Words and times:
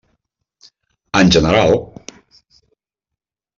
En 1.19 1.29
general: 1.35 1.77